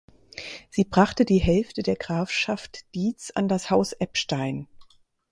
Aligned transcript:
Sie 0.71 0.83
brachte 0.83 1.25
die 1.25 1.37
Hälfte 1.37 1.83
der 1.83 1.95
Grafschaft 1.95 2.85
Diez 2.95 3.29
an 3.35 3.47
das 3.47 3.69
Haus 3.69 3.93
Eppstein. 3.93 4.67